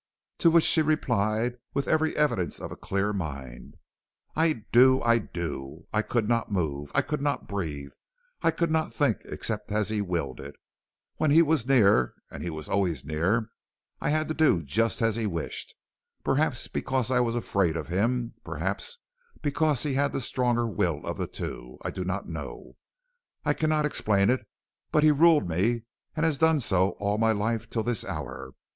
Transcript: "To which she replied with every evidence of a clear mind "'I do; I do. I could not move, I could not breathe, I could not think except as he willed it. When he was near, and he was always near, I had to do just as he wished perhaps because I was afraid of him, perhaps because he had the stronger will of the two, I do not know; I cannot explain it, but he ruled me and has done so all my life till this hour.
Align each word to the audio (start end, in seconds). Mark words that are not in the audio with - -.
"To 0.39 0.49
which 0.49 0.63
she 0.63 0.81
replied 0.81 1.59
with 1.75 1.87
every 1.87 2.17
evidence 2.17 2.59
of 2.59 2.71
a 2.71 2.75
clear 2.75 3.13
mind 3.13 3.75
"'I 4.35 4.65
do; 4.71 4.99
I 5.03 5.19
do. 5.19 5.85
I 5.93 6.01
could 6.01 6.27
not 6.27 6.51
move, 6.51 6.91
I 6.95 7.03
could 7.03 7.21
not 7.21 7.47
breathe, 7.47 7.91
I 8.41 8.49
could 8.49 8.71
not 8.71 8.91
think 8.91 9.21
except 9.25 9.71
as 9.71 9.89
he 9.89 10.01
willed 10.01 10.39
it. 10.39 10.55
When 11.17 11.29
he 11.29 11.43
was 11.43 11.67
near, 11.67 12.15
and 12.31 12.41
he 12.41 12.49
was 12.49 12.67
always 12.67 13.05
near, 13.05 13.51
I 13.99 14.09
had 14.09 14.27
to 14.29 14.33
do 14.33 14.63
just 14.63 15.03
as 15.03 15.17
he 15.17 15.27
wished 15.27 15.75
perhaps 16.23 16.67
because 16.67 17.11
I 17.11 17.19
was 17.19 17.35
afraid 17.35 17.77
of 17.77 17.89
him, 17.89 18.33
perhaps 18.43 18.97
because 19.43 19.83
he 19.83 19.93
had 19.93 20.13
the 20.13 20.19
stronger 20.21 20.65
will 20.67 21.05
of 21.05 21.19
the 21.19 21.27
two, 21.27 21.77
I 21.83 21.91
do 21.91 22.03
not 22.03 22.27
know; 22.27 22.75
I 23.45 23.53
cannot 23.53 23.85
explain 23.85 24.31
it, 24.31 24.47
but 24.91 25.03
he 25.03 25.11
ruled 25.11 25.47
me 25.47 25.83
and 26.15 26.25
has 26.25 26.39
done 26.39 26.59
so 26.59 26.95
all 26.99 27.19
my 27.19 27.33
life 27.33 27.69
till 27.69 27.83
this 27.83 28.03
hour. 28.03 28.53